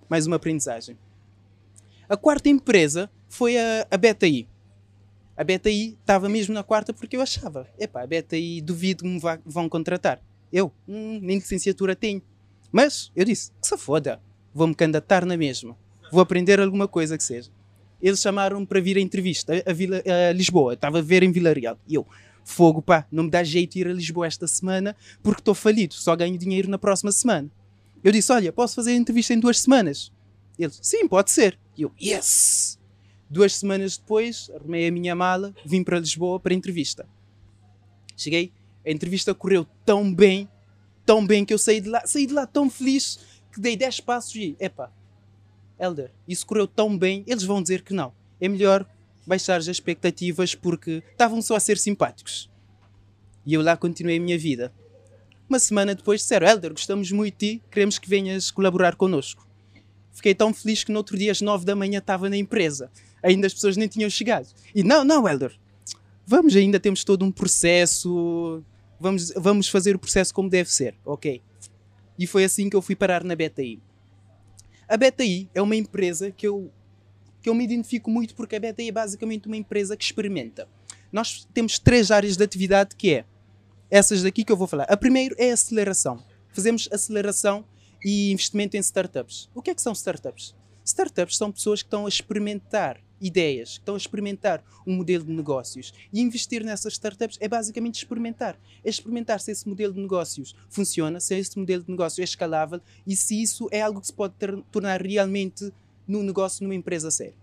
Mais 0.07 0.27
uma 0.27 0.35
aprendizagem. 0.35 0.97
A 2.07 2.17
quarta 2.17 2.49
empresa 2.49 3.09
foi 3.29 3.57
a, 3.57 3.87
a 3.89 3.97
BTI. 3.97 4.47
A 5.37 5.43
BTI 5.43 5.97
estava 6.01 6.27
mesmo 6.27 6.53
na 6.53 6.63
quarta 6.63 6.91
porque 6.91 7.15
eu 7.15 7.21
achava: 7.21 7.65
epá, 7.79 8.03
a 8.03 8.07
BTI 8.07 8.61
duvido 8.61 9.03
que 9.03 9.09
me 9.09 9.21
vão 9.45 9.69
contratar. 9.69 10.21
Eu, 10.51 10.73
hum, 10.87 11.19
nem 11.21 11.37
licenciatura 11.37 11.95
tenho. 11.95 12.21
Mas 12.71 13.11
eu 13.15 13.23
disse: 13.23 13.51
que 13.61 13.67
se 13.67 13.77
foda, 13.77 14.21
vou-me 14.53 14.75
candidatar 14.75 15.25
na 15.25 15.37
mesma. 15.37 15.77
Vou 16.11 16.19
aprender 16.19 16.59
alguma 16.59 16.87
coisa 16.87 17.17
que 17.17 17.23
seja 17.23 17.51
eles 18.01 18.21
chamaram-me 18.21 18.65
para 18.65 18.79
vir 18.79 18.97
à 18.97 18.99
entrevista 18.99 19.53
a, 19.65 19.73
Vila, 19.73 20.01
a 20.29 20.31
Lisboa. 20.33 20.73
Estava 20.73 20.99
a 20.99 21.01
ver 21.01 21.23
em 21.23 21.31
Vila 21.31 21.53
Real. 21.53 21.77
E 21.87 21.95
eu, 21.95 22.07
fogo, 22.43 22.81
pá, 22.81 23.05
não 23.11 23.23
me 23.23 23.29
dá 23.29 23.43
jeito 23.43 23.77
ir 23.77 23.87
a 23.87 23.93
Lisboa 23.93 24.27
esta 24.27 24.47
semana 24.47 24.95
porque 25.21 25.41
estou 25.41 25.53
falido, 25.53 25.93
só 25.93 26.15
ganho 26.15 26.37
dinheiro 26.37 26.69
na 26.69 26.77
próxima 26.77 27.11
semana. 27.11 27.49
Eu 28.03 28.11
disse, 28.11 28.31
olha, 28.31 28.53
posso 28.53 28.75
fazer 28.75 28.91
a 28.91 28.95
entrevista 28.95 29.33
em 29.33 29.39
duas 29.39 29.59
semanas? 29.59 30.11
Ele, 30.57 30.71
sim, 30.81 31.07
pode 31.07 31.31
ser. 31.31 31.59
E 31.77 31.81
eu, 31.81 31.91
yes! 32.01 32.78
Duas 33.29 33.53
semanas 33.55 33.97
depois, 33.97 34.49
arrumei 34.55 34.87
a 34.87 34.91
minha 34.91 35.15
mala, 35.15 35.53
vim 35.63 35.83
para 35.83 35.99
Lisboa 35.99 36.39
para 36.39 36.53
a 36.53 36.55
entrevista. 36.57 37.07
Cheguei, 38.17 38.51
a 38.85 38.91
entrevista 38.91 39.35
correu 39.35 39.67
tão 39.85 40.13
bem, 40.13 40.49
tão 41.05 41.25
bem 41.25 41.45
que 41.45 41.53
eu 41.53 41.57
saí 41.57 41.79
de 41.79 41.89
lá, 41.89 42.01
saí 42.05 42.25
de 42.25 42.33
lá 42.33 42.47
tão 42.47 42.69
feliz 42.69 43.19
que 43.51 43.61
dei 43.61 43.77
10 43.77 43.99
passos 44.01 44.35
e, 44.35 44.55
epá, 44.59 44.91
Elder, 45.79 46.11
isso 46.27 46.45
correu 46.45 46.67
tão 46.67 46.97
bem, 46.97 47.23
eles 47.25 47.43
vão 47.43 47.61
dizer 47.61 47.83
que 47.83 47.93
não. 47.93 48.13
É 48.41 48.49
melhor 48.49 48.85
baixar 49.25 49.57
as 49.57 49.67
expectativas 49.67 50.55
porque 50.55 51.03
estavam 51.11 51.41
só 51.41 51.55
a 51.55 51.59
ser 51.59 51.77
simpáticos. 51.77 52.49
E 53.45 53.53
eu 53.53 53.61
lá 53.61 53.77
continuei 53.77 54.17
a 54.17 54.21
minha 54.21 54.37
vida. 54.37 54.73
Uma 55.47 55.59
semana 55.59 55.95
depois 55.95 56.21
disseram, 56.21 56.47
Elder, 56.47 56.71
gostamos 56.71 57.11
muito 57.11 57.33
de 57.37 57.57
ti, 57.57 57.63
queremos 57.71 57.97
que 57.97 58.09
venhas 58.09 58.51
colaborar 58.51 58.95
connosco. 58.95 59.47
Fiquei 60.13 60.35
tão 60.35 60.53
feliz 60.53 60.83
que 60.83 60.91
no 60.91 60.97
outro 60.97 61.17
dia 61.17 61.31
às 61.31 61.41
nove 61.41 61.65
da 61.65 61.75
manhã 61.75 61.99
estava 61.99 62.29
na 62.29 62.37
empresa. 62.37 62.91
Ainda 63.23 63.47
as 63.47 63.53
pessoas 63.53 63.77
nem 63.77 63.87
tinham 63.87 64.09
chegado. 64.09 64.47
E 64.73 64.83
não, 64.83 65.03
não, 65.03 65.27
Elder, 65.27 65.57
vamos 66.25 66.55
ainda, 66.55 66.79
temos 66.79 67.03
todo 67.03 67.23
um 67.25 67.31
processo, 67.31 68.63
vamos, 68.99 69.31
vamos 69.35 69.67
fazer 69.67 69.95
o 69.95 69.99
processo 69.99 70.33
como 70.33 70.49
deve 70.49 70.71
ser, 70.71 70.95
ok? 71.05 71.41
E 72.17 72.27
foi 72.27 72.43
assim 72.43 72.69
que 72.69 72.75
eu 72.75 72.81
fui 72.81 72.95
parar 72.95 73.23
na 73.23 73.35
BTI. 73.35 73.79
A 74.87 74.97
BTI 74.97 75.49
é 75.53 75.61
uma 75.61 75.75
empresa 75.75 76.31
que 76.31 76.47
eu, 76.47 76.71
que 77.41 77.49
eu 77.49 77.53
me 77.53 77.63
identifico 77.63 78.09
muito 78.09 78.35
porque 78.35 78.55
a 78.55 78.59
BTI 78.59 78.89
é 78.89 78.91
basicamente 78.91 79.47
uma 79.47 79.55
empresa 79.55 79.95
que 79.95 80.03
experimenta. 80.03 80.67
Nós 81.11 81.47
temos 81.53 81.79
três 81.79 82.11
áreas 82.11 82.35
de 82.35 82.43
atividade 82.43 82.95
que 82.95 83.13
é 83.13 83.25
essas 83.89 84.21
daqui 84.21 84.43
que 84.43 84.51
eu 84.51 84.57
vou 84.57 84.67
falar. 84.67 84.83
A 84.83 84.97
primeira 84.97 85.33
é 85.37 85.51
a 85.51 85.53
aceleração. 85.53 86.23
Fazemos 86.51 86.89
aceleração 86.91 87.65
e 88.03 88.31
investimento 88.31 88.77
em 88.77 88.79
startups. 88.79 89.49
O 89.53 89.61
que 89.61 89.71
é 89.71 89.75
que 89.75 89.81
são 89.81 89.93
startups? 89.93 90.55
Startups 90.83 91.37
são 91.37 91.51
pessoas 91.51 91.81
que 91.81 91.87
estão 91.87 92.05
a 92.05 92.09
experimentar 92.09 92.99
ideias, 93.21 93.73
que 93.73 93.79
estão 93.79 93.95
a 93.95 93.97
experimentar 93.97 94.63
um 94.87 94.95
modelo 94.95 95.23
de 95.23 95.31
negócios. 95.31 95.93
E 96.11 96.21
investir 96.21 96.63
nessas 96.63 96.93
startups 96.93 97.37
é 97.39 97.47
basicamente 97.47 97.95
experimentar. 97.95 98.57
É 98.83 98.89
experimentar 98.89 99.39
se 99.39 99.51
esse 99.51 99.67
modelo 99.67 99.93
de 99.93 99.99
negócios 99.99 100.55
funciona, 100.69 101.19
se 101.19 101.35
esse 101.35 101.57
modelo 101.59 101.83
de 101.83 101.91
negócio 101.91 102.21
é 102.21 102.23
escalável 102.23 102.81
e 103.05 103.15
se 103.15 103.41
isso 103.41 103.67
é 103.71 103.81
algo 103.81 104.01
que 104.01 104.07
se 104.07 104.13
pode 104.13 104.33
ter, 104.35 104.57
tornar 104.71 105.01
realmente 105.01 105.71
num 106.07 106.23
negócio, 106.23 106.63
numa 106.63 106.75
empresa 106.75 107.11
séria. 107.11 107.35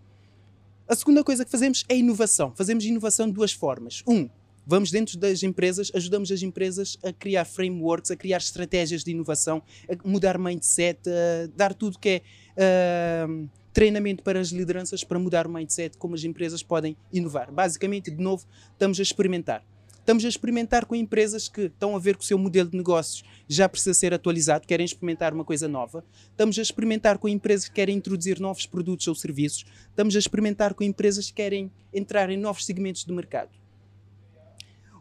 A 0.89 0.95
segunda 0.95 1.23
coisa 1.23 1.45
que 1.45 1.51
fazemos 1.51 1.85
é 1.89 1.97
inovação. 1.97 2.53
Fazemos 2.55 2.85
inovação 2.85 3.27
de 3.27 3.33
duas 3.33 3.53
formas. 3.53 4.03
Um, 4.07 4.29
vamos 4.67 4.91
dentro 4.91 5.17
das 5.17 5.43
empresas, 5.43 5.93
ajudamos 5.95 6.33
as 6.33 6.43
empresas 6.43 6.99
a 7.05 7.13
criar 7.13 7.45
frameworks, 7.45 8.11
a 8.11 8.17
criar 8.17 8.39
estratégias 8.39 9.05
de 9.05 9.13
inovação, 9.13 9.63
a 9.89 10.09
mudar 10.09 10.37
mindset, 10.37 11.01
a 11.09 11.47
dar 11.55 11.73
tudo 11.73 11.99
que 11.99 12.23
é 12.57 13.27
uh, 13.27 13.49
treinamento 13.73 14.23
para 14.23 14.41
as 14.41 14.49
lideranças 14.49 15.05
para 15.05 15.19
mudar 15.19 15.47
o 15.47 15.51
mindset, 15.51 15.97
como 15.97 16.15
as 16.15 16.25
empresas 16.25 16.63
podem 16.63 16.97
inovar. 17.13 17.53
Basicamente, 17.53 18.11
de 18.11 18.23
novo, 18.23 18.47
estamos 18.73 18.99
a 18.99 19.03
experimentar. 19.03 19.63
Estamos 20.07 20.25
a 20.25 20.29
experimentar 20.29 20.87
com 20.87 20.95
empresas 20.95 21.49
que 21.49 21.63
estão 21.63 21.97
a 21.97 21.99
ver 21.99 22.17
que 22.17 22.23
o 22.23 22.27
seu 22.27 22.39
modelo 22.39 22.71
de 22.71 22.77
negócios 22.77 23.25
já 23.49 23.69
precisa 23.69 23.93
ser 23.93 24.15
atualizado, 24.15 24.65
querem 24.65 24.87
experimentar 24.87 25.35
uma 25.35 25.45
coisa 25.45 25.67
nova. 25.67 26.05
Estamos 26.31 26.57
a 26.61 26.63
experimentar 26.63 27.19
com 27.19 27.29
empresas 27.29 27.69
que 27.69 27.75
querem 27.75 27.97
introduzir 27.97 28.39
novos 28.39 28.67
produtos 28.67 29.09
ou 29.09 29.17
serviços. 29.17 29.67
Estamos 29.91 30.15
a 30.15 30.19
experimentar 30.21 30.75
com 30.75 30.85
empresas 30.85 31.27
que 31.27 31.35
querem 31.35 31.73
entrar 31.93 32.31
em 32.31 32.37
novos 32.37 32.65
segmentos 32.65 33.05
do 33.05 33.13
mercado. 33.13 33.51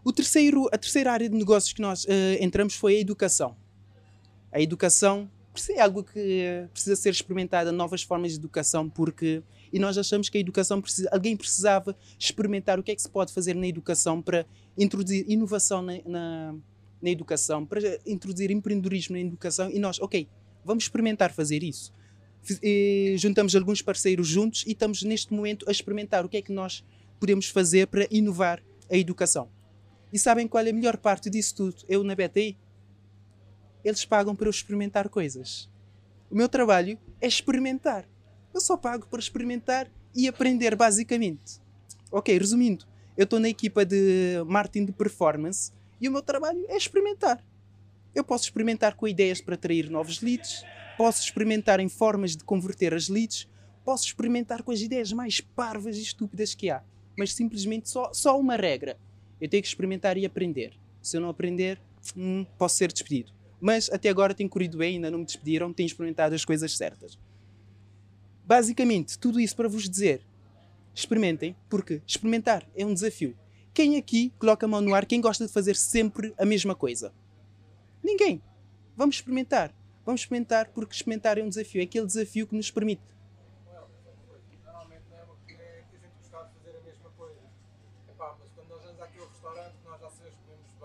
O 0.05 0.13
terceiro, 0.13 0.69
a 0.71 0.77
terceira 0.77 1.11
área 1.11 1.27
de 1.27 1.35
negócios 1.35 1.73
que 1.73 1.81
nós 1.81 2.03
uh, 2.03 2.07
entramos 2.39 2.75
foi 2.75 2.97
a 2.97 2.99
educação. 2.99 3.57
A 4.51 4.61
educação 4.61 5.27
é 5.71 5.81
algo 5.81 6.03
que 6.03 6.67
precisa 6.71 6.95
ser 6.95 7.09
experimentada, 7.09 7.71
novas 7.71 8.03
formas 8.03 8.33
de 8.33 8.37
educação, 8.37 8.87
porque 8.87 9.41
e 9.73 9.79
nós 9.79 9.97
achamos 9.97 10.29
que 10.29 10.37
a 10.37 10.41
educação 10.41 10.79
precisa, 10.79 11.09
alguém 11.11 11.35
precisava 11.35 11.97
experimentar 12.19 12.79
o 12.79 12.83
que 12.83 12.91
é 12.91 12.95
que 12.95 13.01
se 13.01 13.09
pode 13.09 13.33
fazer 13.33 13.55
na 13.55 13.65
educação 13.67 14.21
para 14.21 14.45
introduzir 14.77 15.25
inovação 15.27 15.81
na, 15.81 15.93
na, 16.05 16.55
na 17.01 17.09
educação, 17.09 17.65
para 17.65 17.99
introduzir 18.05 18.51
empreendedorismo 18.51 19.15
na 19.15 19.21
educação 19.21 19.71
e 19.71 19.79
nós, 19.79 19.99
ok, 19.99 20.29
vamos 20.63 20.83
experimentar 20.83 21.33
fazer 21.33 21.63
isso. 21.63 21.91
E 22.61 23.15
juntamos 23.17 23.55
alguns 23.55 23.81
parceiros 23.81 24.27
juntos 24.27 24.63
e 24.67 24.73
estamos 24.73 25.01
neste 25.01 25.33
momento 25.33 25.67
a 25.67 25.71
experimentar 25.71 26.23
o 26.23 26.29
que 26.29 26.37
é 26.37 26.43
que 26.43 26.51
nós 26.51 26.85
podemos 27.19 27.47
fazer 27.47 27.87
para 27.87 28.07
inovar 28.11 28.61
a 28.87 28.95
educação. 28.95 29.54
E 30.15 30.17
sabem 30.17 30.47
qual 30.47 30.65
é 30.65 30.69
a 30.69 30.73
melhor 30.73 30.95
parte 30.95 31.29
disso 31.29 31.53
tudo? 31.57 31.75
Eu 31.89 32.01
na 32.01 32.15
BTI, 32.15 32.57
eles 33.83 34.05
pagam 34.05 34.33
para 34.33 34.47
eu 34.47 34.49
experimentar 34.49 35.09
coisas. 35.09 35.69
O 36.31 36.35
meu 36.37 36.47
trabalho 36.47 36.97
é 37.19 37.27
experimentar. 37.27 38.07
Eu 38.53 38.61
só 38.61 38.77
pago 38.77 39.07
para 39.07 39.19
experimentar 39.19 39.91
e 40.15 40.25
aprender, 40.25 40.73
basicamente. 40.73 41.59
Ok, 42.09 42.37
resumindo, 42.37 42.85
eu 43.17 43.25
estou 43.25 43.41
na 43.41 43.49
equipa 43.49 43.83
de 43.83 44.41
marketing 44.47 44.85
de 44.85 44.93
performance 44.93 45.73
e 45.99 46.07
o 46.07 46.13
meu 46.13 46.21
trabalho 46.21 46.63
é 46.69 46.77
experimentar. 46.77 47.43
Eu 48.15 48.23
posso 48.23 48.45
experimentar 48.45 48.95
com 48.95 49.09
ideias 49.09 49.41
para 49.41 49.55
atrair 49.55 49.89
novos 49.89 50.21
leads, 50.21 50.63
posso 50.97 51.25
experimentar 51.25 51.81
em 51.81 51.89
formas 51.89 52.37
de 52.37 52.43
converter 52.45 52.93
as 52.93 53.09
leads, 53.09 53.49
posso 53.83 54.05
experimentar 54.05 54.63
com 54.63 54.71
as 54.71 54.79
ideias 54.79 55.11
mais 55.11 55.41
parvas 55.41 55.97
e 55.97 56.01
estúpidas 56.01 56.55
que 56.55 56.69
há. 56.69 56.81
Mas 57.17 57.33
simplesmente 57.33 57.89
só, 57.89 58.13
só 58.13 58.39
uma 58.39 58.55
regra. 58.55 58.97
Eu 59.39 59.49
tenho 59.49 59.61
que 59.61 59.67
experimentar 59.67 60.17
e 60.17 60.25
aprender. 60.25 60.73
Se 61.01 61.17
eu 61.17 61.21
não 61.21 61.29
aprender, 61.29 61.79
hum, 62.15 62.45
posso 62.57 62.77
ser 62.77 62.91
despedido. 62.91 63.31
Mas 63.59 63.89
até 63.89 64.09
agora 64.09 64.33
tenho 64.33 64.49
corrido 64.49 64.77
bem, 64.77 64.95
ainda 64.95 65.11
não 65.11 65.19
me 65.19 65.25
despediram, 65.25 65.73
tenho 65.73 65.87
experimentado 65.87 66.35
as 66.35 66.45
coisas 66.45 66.75
certas. 66.75 67.17
Basicamente, 68.45 69.17
tudo 69.17 69.39
isso 69.39 69.55
para 69.55 69.67
vos 69.67 69.89
dizer: 69.89 70.21
experimentem, 70.93 71.55
porque 71.69 72.01
experimentar 72.05 72.67
é 72.75 72.85
um 72.85 72.93
desafio. 72.93 73.35
Quem 73.73 73.97
aqui 73.97 74.31
coloca 74.39 74.65
a 74.65 74.69
mão 74.69 74.81
no 74.81 74.93
ar, 74.93 75.05
quem 75.05 75.19
gosta 75.19 75.45
de 75.45 75.51
fazer 75.51 75.75
sempre 75.75 76.33
a 76.37 76.45
mesma 76.45 76.75
coisa? 76.75 77.13
Ninguém. 78.03 78.41
Vamos 78.95 79.17
experimentar. 79.17 79.73
Vamos 80.05 80.21
experimentar 80.21 80.69
porque 80.69 80.95
experimentar 80.95 81.37
é 81.37 81.43
um 81.43 81.49
desafio. 81.49 81.81
É 81.81 81.83
aquele 81.83 82.05
desafio 82.05 82.47
que 82.47 82.55
nos 82.55 82.71
permite. 82.71 83.01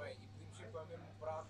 Bem 0.01 0.13
e 0.13 0.27
pedimos 0.27 0.57
sempre 0.57 0.79
o 0.79 0.87
mesmo 0.89 1.07
prato, 1.21 1.49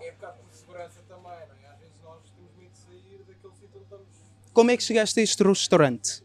é 0.00 0.14
segurança 0.52 1.00
também, 1.08 1.24
não 1.24 1.68
é? 1.68 1.72
Às 1.72 1.78
vezes 1.78 2.00
nós 2.02 2.20
temos 2.34 2.54
medo 2.56 2.70
de 2.72 2.78
sair 2.78 3.24
daquele 3.26 3.54
sítio 3.54 3.76
onde 3.76 3.84
estamos. 3.84 4.06
Como 4.52 4.70
é 4.70 4.76
que 4.76 4.82
chegaste 4.82 5.20
a 5.20 5.22
este 5.22 5.42
restaurante? 5.42 6.22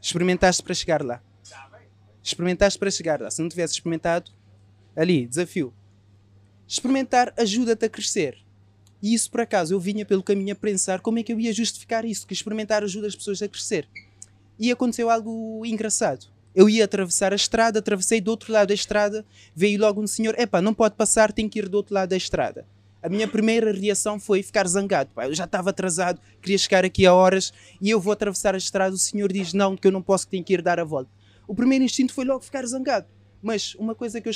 Experimentaste 0.00 0.62
para 0.62 0.74
chegar 0.74 1.02
lá? 1.02 1.22
experimentaste 2.24 2.78
para 2.78 2.90
chegar 2.90 3.20
lá. 3.20 3.30
Se 3.30 3.42
não 3.42 3.48
tivesse 3.50 3.74
experimentado, 3.74 4.32
ali, 4.96 5.26
desafio. 5.26 5.74
Experimentar 6.66 7.34
ajuda-te 7.36 7.84
a 7.84 7.88
crescer. 7.88 8.38
E 9.02 9.12
isso, 9.12 9.30
por 9.30 9.42
acaso, 9.42 9.74
eu 9.74 9.78
vinha 9.78 10.06
pelo 10.06 10.22
caminho 10.22 10.54
a 10.54 10.56
pensar 10.56 11.00
como 11.00 11.18
é 11.18 11.22
que 11.22 11.30
eu 11.30 11.38
ia 11.38 11.52
justificar 11.52 12.06
isso, 12.06 12.26
que 12.26 12.32
experimentar 12.32 12.82
ajuda 12.82 13.06
as 13.06 13.14
pessoas 13.14 13.42
a 13.42 13.48
crescer. 13.48 13.86
E 14.58 14.72
aconteceu 14.72 15.10
algo 15.10 15.64
engraçado. 15.66 16.26
Eu 16.54 16.68
ia 16.68 16.84
atravessar 16.84 17.32
a 17.32 17.36
estrada, 17.36 17.78
atravessei 17.78 18.20
do 18.20 18.30
outro 18.30 18.52
lado 18.52 18.68
da 18.68 18.74
estrada, 18.74 19.24
veio 19.54 19.80
logo 19.80 20.00
um 20.00 20.06
senhor, 20.06 20.38
epá, 20.38 20.62
não 20.62 20.72
pode 20.72 20.94
passar, 20.94 21.32
tem 21.32 21.48
que 21.48 21.58
ir 21.58 21.68
do 21.68 21.76
outro 21.76 21.94
lado 21.94 22.10
da 22.10 22.16
estrada. 22.16 22.66
A 23.02 23.08
minha 23.08 23.28
primeira 23.28 23.72
reação 23.72 24.18
foi 24.18 24.42
ficar 24.42 24.66
zangado. 24.66 25.10
Pá, 25.14 25.26
eu 25.26 25.34
já 25.34 25.44
estava 25.44 25.70
atrasado, 25.70 26.20
queria 26.40 26.56
chegar 26.56 26.84
aqui 26.84 27.04
a 27.04 27.12
horas 27.12 27.52
e 27.80 27.90
eu 27.90 28.00
vou 28.00 28.12
atravessar 28.12 28.54
a 28.54 28.58
estrada. 28.58 28.94
O 28.94 28.98
senhor 28.98 29.32
diz 29.32 29.52
não, 29.52 29.76
que 29.76 29.86
eu 29.86 29.92
não 29.92 30.00
posso, 30.00 30.24
que 30.26 30.30
tenho 30.30 30.44
que 30.44 30.54
ir 30.54 30.62
dar 30.62 30.80
a 30.80 30.84
volta 30.84 31.10
o 31.46 31.54
primeiro 31.54 31.84
instinto 31.84 32.12
foi 32.12 32.24
logo 32.24 32.40
ficar 32.40 32.66
zangado. 32.66 33.06
Mas 33.42 33.74
uma 33.74 33.94
coisa 33.94 34.20
que 34.20 34.28
eu 34.28 34.32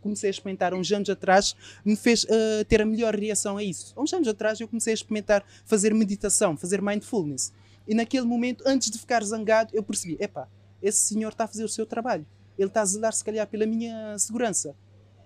comecei 0.00 0.28
a 0.28 0.30
experimentar 0.30 0.72
uns 0.72 0.90
anos 0.90 1.10
atrás 1.10 1.54
me 1.84 1.94
fez 1.96 2.24
uh, 2.24 2.64
ter 2.66 2.80
a 2.80 2.86
melhor 2.86 3.14
reação 3.14 3.58
a 3.58 3.62
isso. 3.62 3.92
Uns 3.96 4.12
anos 4.12 4.26
atrás 4.26 4.58
eu 4.58 4.66
comecei 4.66 4.92
a 4.92 4.94
experimentar 4.94 5.44
fazer 5.66 5.92
meditação, 5.92 6.56
fazer 6.56 6.80
mindfulness. 6.80 7.52
E 7.86 7.94
naquele 7.94 8.26
momento, 8.26 8.64
antes 8.66 8.90
de 8.90 8.98
ficar 8.98 9.22
zangado, 9.22 9.70
eu 9.74 9.82
percebi: 9.82 10.16
epá, 10.18 10.48
esse 10.82 10.98
senhor 10.98 11.30
está 11.30 11.44
a 11.44 11.48
fazer 11.48 11.64
o 11.64 11.68
seu 11.68 11.86
trabalho. 11.86 12.26
Ele 12.58 12.68
está 12.68 12.82
a 12.82 12.84
zelar, 12.84 13.12
se 13.12 13.24
calhar, 13.24 13.46
pela 13.46 13.66
minha 13.66 14.18
segurança. 14.18 14.74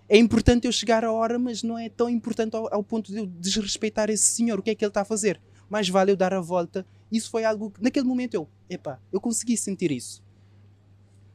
É 0.09 0.17
importante 0.17 0.67
eu 0.67 0.73
chegar 0.73 1.05
à 1.05 1.13
hora, 1.13 1.39
mas 1.39 1.63
não 1.63 1.79
é 1.79 1.89
tão 1.89 2.09
importante 2.09 2.55
ao, 2.55 2.73
ao 2.73 2.83
ponto 2.83 3.11
de 3.11 3.19
eu 3.19 3.27
desrespeitar 3.27 4.11
esse 4.11 4.25
senhor. 4.25 4.59
O 4.59 4.63
que 4.63 4.71
é 4.71 4.75
que 4.75 4.85
ele 4.85 4.91
está 4.91 5.01
a 5.01 5.05
fazer? 5.07 5.41
Mais 5.71 5.89
vale 5.89 6.13
eu 6.13 6.17
dar 6.17 6.35
a 6.35 6.41
volta. 6.41 6.85
Isso 7.11 7.31
foi 7.31 7.45
algo 7.45 7.71
que, 7.71 7.83
naquele 7.83 8.07
momento, 8.07 8.35
eu, 8.35 8.49
epá, 8.69 8.99
eu 9.13 9.21
consegui 9.21 9.57
sentir 9.57 9.91
isso. 9.91 10.23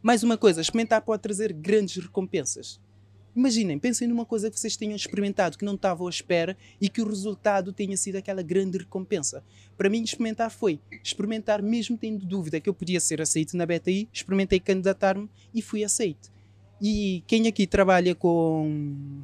Mais 0.01 0.23
uma 0.23 0.37
coisa, 0.37 0.61
experimentar 0.61 1.01
pode 1.01 1.21
trazer 1.23 1.51
grandes 1.53 1.97
recompensas. 2.03 2.79
Imaginem, 3.37 3.77
pensem 3.77 4.07
numa 4.07 4.25
coisa 4.25 4.49
que 4.49 4.59
vocês 4.59 4.75
tenham 4.75 4.95
experimentado 4.95 5.59
que 5.59 5.63
não 5.63 5.75
estavam 5.75 6.07
à 6.07 6.09
espera 6.09 6.57
e 6.81 6.89
que 6.89 7.03
o 7.03 7.07
resultado 7.07 7.71
tenha 7.71 7.95
sido 7.95 8.15
aquela 8.15 8.41
grande 8.41 8.79
recompensa. 8.79 9.43
Para 9.77 9.91
mim, 9.91 10.01
experimentar 10.01 10.49
foi 10.49 10.79
experimentar, 11.03 11.61
mesmo 11.61 11.95
tendo 11.95 12.25
dúvida 12.25 12.59
que 12.59 12.67
eu 12.67 12.73
podia 12.73 12.99
ser 12.99 13.21
aceito 13.21 13.55
na 13.55 13.63
BTI, 13.63 14.09
experimentei 14.11 14.59
candidatar-me 14.59 15.29
e 15.53 15.61
fui 15.61 15.83
aceito. 15.83 16.31
E 16.81 17.23
quem 17.27 17.47
aqui 17.47 17.67
trabalha 17.67 18.15
com, 18.15 19.21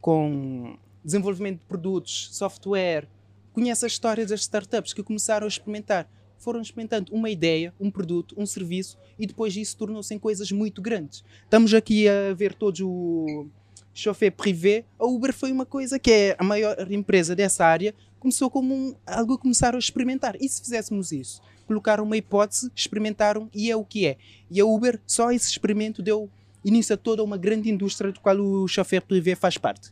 com 0.00 0.78
desenvolvimento 1.04 1.58
de 1.58 1.66
produtos, 1.66 2.28
software, 2.30 3.08
conhece 3.52 3.84
a 3.84 3.88
história 3.88 4.24
das 4.24 4.42
startups 4.42 4.92
que 4.92 5.02
começaram 5.02 5.46
a 5.46 5.48
experimentar 5.48 6.08
foram 6.44 6.60
experimentando 6.60 7.12
uma 7.12 7.30
ideia, 7.30 7.72
um 7.80 7.90
produto, 7.90 8.34
um 8.38 8.44
serviço 8.44 8.98
e 9.18 9.26
depois 9.26 9.56
isso 9.56 9.76
tornou-se 9.76 10.14
em 10.14 10.18
coisas 10.18 10.52
muito 10.52 10.82
grandes. 10.82 11.24
Estamos 11.42 11.72
aqui 11.72 12.06
a 12.06 12.34
ver 12.34 12.52
todos 12.52 12.80
o 12.80 13.46
chauffeur 13.94 14.30
privé. 14.30 14.84
A 14.98 15.06
Uber 15.06 15.32
foi 15.32 15.50
uma 15.50 15.64
coisa 15.64 15.98
que 15.98 16.10
é 16.10 16.36
a 16.38 16.44
maior 16.44 16.92
empresa 16.92 17.34
dessa 17.34 17.64
área, 17.64 17.94
começou 18.20 18.50
como 18.50 18.74
um, 18.74 18.94
algo 19.06 19.36
que 19.36 19.42
começaram 19.42 19.76
a 19.76 19.78
experimentar. 19.78 20.36
E 20.38 20.46
se 20.46 20.60
fizéssemos 20.60 21.12
isso? 21.12 21.40
Colocaram 21.66 22.04
uma 22.04 22.16
hipótese, 22.16 22.70
experimentaram 22.76 23.48
e 23.54 23.70
é 23.70 23.76
o 23.76 23.84
que 23.84 24.06
é. 24.06 24.18
E 24.50 24.60
a 24.60 24.66
Uber, 24.66 25.00
só 25.06 25.32
esse 25.32 25.50
experimento 25.50 26.02
deu 26.02 26.28
início 26.62 26.94
a 26.94 26.98
toda 26.98 27.24
uma 27.24 27.38
grande 27.38 27.70
indústria 27.70 28.12
do 28.12 28.20
qual 28.20 28.36
o 28.36 28.68
chauffeur 28.68 29.02
privé 29.02 29.34
faz 29.34 29.56
parte. 29.56 29.90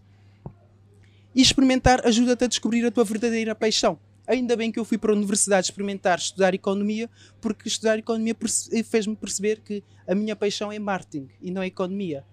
E 1.35 1.41
experimentar 1.41 2.07
ajuda-te 2.07 2.45
a 2.45 2.47
descobrir 2.47 2.85
a 2.85 2.91
tua 2.91 3.05
verdadeira 3.05 3.55
paixão. 3.55 3.99
Ainda 4.27 4.57
bem 4.57 4.71
que 4.71 4.79
eu 4.79 4.85
fui 4.85 4.97
para 4.97 5.13
a 5.13 5.17
universidade 5.17 5.67
experimentar 5.67 6.19
estudar 6.19 6.55
economia, 6.55 7.11
porque 7.41 7.69
estudar 7.69 7.99
economia 7.99 8.37
fez-me 8.85 9.17
perceber 9.17 9.61
que 9.61 9.83
a 10.07 10.15
minha 10.15 10.37
paixão 10.37 10.71
é 10.71 10.79
marketing 10.79 11.29
e 11.41 11.51
não 11.51 11.61
é 11.61 11.67
economia. 11.67 12.25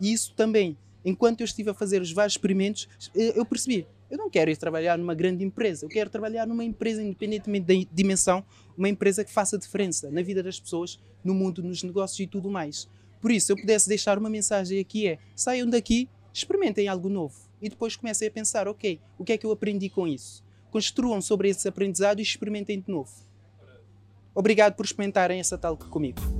E 0.00 0.12
isso 0.12 0.34
também, 0.34 0.76
enquanto 1.04 1.40
eu 1.40 1.46
estive 1.46 1.70
a 1.70 1.74
fazer 1.74 2.02
os 2.02 2.12
vários 2.12 2.34
experimentos, 2.34 2.88
eh, 3.16 3.32
eu 3.34 3.44
percebi, 3.46 3.86
eu 4.10 4.18
não 4.18 4.28
quero 4.28 4.50
ir 4.50 4.56
trabalhar 4.56 4.98
numa 4.98 5.14
grande 5.14 5.42
empresa, 5.42 5.86
eu 5.86 5.88
quero 5.88 6.10
trabalhar 6.10 6.46
numa 6.46 6.64
empresa, 6.64 7.02
independentemente 7.02 7.66
da 7.66 7.88
dimensão, 7.92 8.44
uma 8.76 8.88
empresa 8.88 9.24
que 9.24 9.32
faça 9.32 9.56
diferença 9.56 10.10
na 10.10 10.22
vida 10.22 10.42
das 10.42 10.60
pessoas, 10.60 11.00
no 11.24 11.32
mundo, 11.32 11.62
nos 11.62 11.82
negócios 11.82 12.20
e 12.20 12.26
tudo 12.26 12.50
mais. 12.50 12.88
Por 13.20 13.30
isso, 13.30 13.52
eu 13.52 13.56
pudesse 13.56 13.88
deixar 13.88 14.18
uma 14.18 14.28
mensagem 14.28 14.78
aqui 14.78 15.06
é, 15.06 15.18
saiam 15.34 15.68
daqui, 15.68 16.08
experimentem 16.32 16.88
algo 16.88 17.08
novo. 17.08 17.34
E 17.62 17.68
depois 17.68 17.96
comecem 17.96 18.28
a 18.28 18.30
pensar, 18.30 18.66
ok, 18.66 18.98
o 19.18 19.24
que 19.24 19.32
é 19.32 19.38
que 19.38 19.44
eu 19.44 19.52
aprendi 19.52 19.88
com 19.90 20.08
isso? 20.08 20.42
Construam 20.70 21.20
sobre 21.20 21.48
esse 21.48 21.68
aprendizado 21.68 22.20
e 22.20 22.22
experimentem 22.22 22.80
de 22.80 22.90
novo. 22.90 23.10
Obrigado 24.34 24.74
por 24.74 24.84
experimentarem 24.84 25.40
essa 25.40 25.58
talk 25.58 25.86
comigo. 25.88 26.39